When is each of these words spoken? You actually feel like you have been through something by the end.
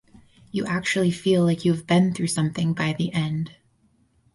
You 0.51 0.65
actually 0.65 1.11
feel 1.11 1.43
like 1.45 1.63
you 1.63 1.71
have 1.73 1.85
been 1.85 2.11
through 2.15 2.29
something 2.29 2.73
by 2.73 2.93
the 2.93 3.13
end. 3.13 3.51